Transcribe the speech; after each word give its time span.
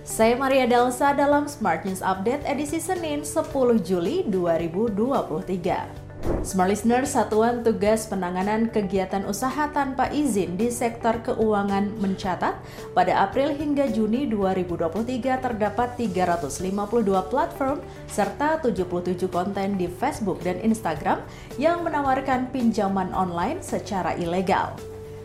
Saya 0.00 0.32
Maria 0.32 0.64
Delsa 0.64 1.12
dalam 1.12 1.44
Smart 1.44 1.84
News 1.84 2.00
Update 2.00 2.48
edisi 2.48 2.80
Senin 2.80 3.20
10 3.20 3.52
Juli 3.84 4.24
2023. 4.32 6.40
Smart 6.40 6.72
Listener, 6.72 7.04
Satuan 7.04 7.60
Tugas 7.60 8.08
Penanganan 8.08 8.72
Kegiatan 8.72 9.28
Usaha 9.28 9.68
Tanpa 9.68 10.08
Izin 10.08 10.56
di 10.56 10.72
Sektor 10.72 11.20
Keuangan 11.20 12.00
mencatat, 12.00 12.56
pada 12.96 13.12
April 13.28 13.52
hingga 13.52 13.92
Juni 13.92 14.24
2023 14.24 15.36
terdapat 15.36 15.92
352 16.00 16.80
platform 17.28 17.84
serta 18.08 18.56
77 18.64 19.28
konten 19.28 19.76
di 19.76 19.84
Facebook 19.84 20.40
dan 20.40 20.64
Instagram 20.64 21.20
yang 21.60 21.84
menawarkan 21.84 22.48
pinjaman 22.48 23.12
online 23.12 23.60
secara 23.60 24.16
ilegal. 24.16 24.72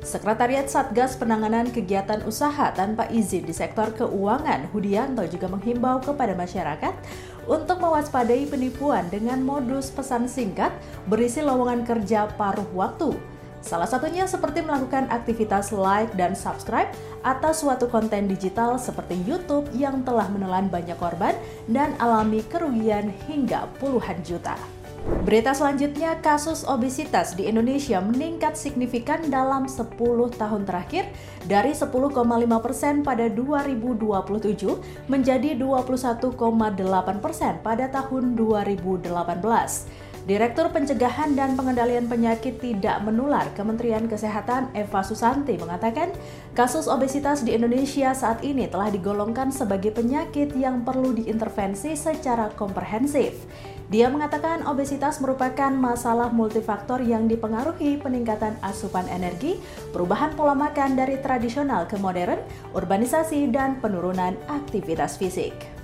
Sekretariat 0.00 0.64
Satgas 0.64 1.12
Penanganan 1.20 1.68
Kegiatan 1.68 2.24
Usaha 2.24 2.72
Tanpa 2.72 3.04
Izin 3.12 3.44
di 3.44 3.52
Sektor 3.52 3.92
Keuangan, 3.92 4.72
Hudianto 4.72 5.20
juga 5.28 5.44
menghimbau 5.52 6.00
kepada 6.00 6.32
masyarakat 6.32 6.96
untuk 7.44 7.76
mewaspadai 7.84 8.48
penipuan 8.48 9.04
dengan 9.12 9.44
modus 9.44 9.92
pesan 9.92 10.24
singkat 10.24 10.72
berisi 11.04 11.44
lowongan 11.44 11.84
kerja 11.84 12.32
paruh 12.40 12.64
waktu. 12.72 13.12
Salah 13.60 13.84
satunya 13.84 14.24
seperti 14.24 14.64
melakukan 14.64 15.04
aktivitas 15.12 15.68
like 15.68 16.08
dan 16.16 16.32
subscribe 16.32 16.88
atas 17.20 17.60
suatu 17.60 17.84
konten 17.92 18.24
digital 18.24 18.80
seperti 18.80 19.20
YouTube 19.28 19.68
yang 19.76 20.00
telah 20.00 20.32
menelan 20.32 20.72
banyak 20.72 20.96
korban 20.96 21.36
dan 21.68 21.92
alami 22.00 22.40
kerugian 22.48 23.12
hingga 23.28 23.68
puluhan 23.76 24.16
juta. 24.24 24.79
Berita 25.20 25.52
selanjutnya, 25.52 26.16
kasus 26.22 26.62
obesitas 26.64 27.34
di 27.36 27.50
Indonesia 27.50 27.98
meningkat 27.98 28.54
signifikan 28.54 29.26
dalam 29.28 29.66
10 29.66 29.98
tahun 30.38 30.62
terakhir 30.64 31.10
dari 31.50 31.74
10,5 31.74 32.14
persen 32.62 33.02
pada 33.02 33.26
2027 33.26 35.10
menjadi 35.10 35.58
21,8 35.58 37.20
persen 37.20 37.52
pada 37.60 37.90
tahun 37.90 38.38
2018. 38.38 40.09
Direktur 40.28 40.68
Pencegahan 40.68 41.32
dan 41.32 41.56
Pengendalian 41.56 42.04
Penyakit 42.04 42.60
Tidak 42.60 43.00
Menular 43.08 43.48
Kementerian 43.56 44.04
Kesehatan 44.04 44.68
Eva 44.76 45.00
Susanti 45.00 45.56
mengatakan, 45.56 46.12
kasus 46.52 46.84
obesitas 46.92 47.40
di 47.40 47.56
Indonesia 47.56 48.12
saat 48.12 48.44
ini 48.44 48.68
telah 48.68 48.92
digolongkan 48.92 49.48
sebagai 49.48 49.96
penyakit 49.96 50.52
yang 50.52 50.84
perlu 50.84 51.16
diintervensi 51.16 51.96
secara 51.96 52.52
komprehensif. 52.52 53.48
Dia 53.88 54.12
mengatakan 54.12 54.68
obesitas 54.68 55.24
merupakan 55.24 55.72
masalah 55.72 56.28
multifaktor 56.28 57.00
yang 57.00 57.24
dipengaruhi 57.24 57.96
peningkatan 57.98 58.60
asupan 58.60 59.08
energi, 59.08 59.56
perubahan 59.90 60.36
pola 60.36 60.52
makan 60.52 61.00
dari 61.00 61.16
tradisional 61.24 61.88
ke 61.88 61.96
modern, 61.96 62.44
urbanisasi, 62.76 63.48
dan 63.48 63.80
penurunan 63.80 64.36
aktivitas 64.52 65.16
fisik. 65.16 65.79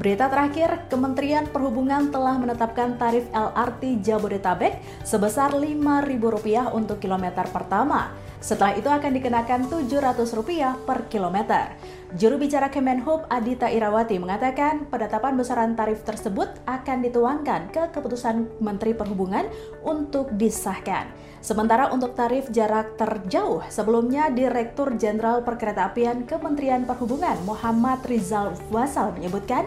Berita 0.00 0.32
terakhir, 0.32 0.88
Kementerian 0.88 1.44
Perhubungan 1.44 2.08
telah 2.08 2.40
menetapkan 2.40 2.96
tarif 2.96 3.28
LRT 3.36 4.00
Jabodetabek 4.00 4.80
sebesar 5.04 5.52
Rp5.000 5.52 6.72
untuk 6.72 7.04
kilometer 7.04 7.44
pertama 7.52 8.08
setelah 8.40 8.72
itu 8.74 8.88
akan 8.88 9.12
dikenakan 9.20 9.68
Rp700 9.68 10.84
per 10.88 11.06
kilometer. 11.12 11.76
Juru 12.16 12.42
bicara 12.42 12.72
Kemenhub 12.72 13.28
Adita 13.30 13.70
Irawati 13.70 14.18
mengatakan 14.18 14.88
penetapan 14.90 15.38
besaran 15.38 15.78
tarif 15.78 16.02
tersebut 16.02 16.50
akan 16.66 17.06
dituangkan 17.06 17.70
ke 17.70 17.92
keputusan 17.94 18.58
Menteri 18.58 18.96
Perhubungan 18.96 19.46
untuk 19.86 20.34
disahkan. 20.34 21.06
Sementara 21.40 21.88
untuk 21.88 22.12
tarif 22.18 22.50
jarak 22.52 23.00
terjauh, 23.00 23.64
sebelumnya 23.72 24.28
Direktur 24.28 24.92
Jenderal 24.98 25.40
Perkeretaapian 25.40 26.28
Kementerian 26.28 26.84
Perhubungan 26.84 27.38
Muhammad 27.46 28.04
Rizal 28.04 28.52
Wasal 28.68 29.16
menyebutkan 29.16 29.64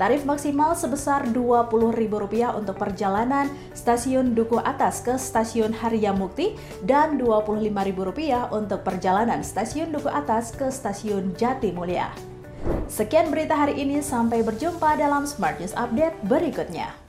Tarif 0.00 0.24
maksimal 0.24 0.72
sebesar 0.72 1.28
Rp20.000 1.28 2.56
untuk 2.56 2.80
perjalanan 2.80 3.52
stasiun 3.76 4.32
Duku 4.32 4.56
Atas 4.56 5.04
ke 5.04 5.20
stasiun 5.20 5.76
Haryamukti 5.76 6.56
dan 6.88 7.20
Rp25.000 7.20 8.48
untuk 8.48 8.80
perjalanan 8.80 9.44
stasiun 9.44 9.92
Duku 9.92 10.08
Atas 10.08 10.56
ke 10.56 10.72
stasiun 10.72 11.36
Jatimulya. 11.36 12.16
Sekian 12.88 13.28
berita 13.28 13.52
hari 13.52 13.76
ini, 13.76 14.00
sampai 14.00 14.40
berjumpa 14.40 14.96
dalam 14.96 15.28
Smart 15.28 15.60
News 15.60 15.76
Update 15.76 16.16
berikutnya. 16.24 17.00